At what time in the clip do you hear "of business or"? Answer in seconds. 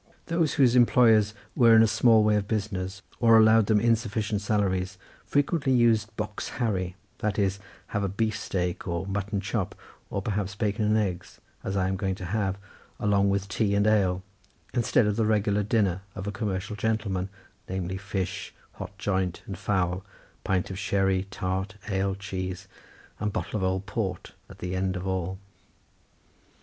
2.35-3.37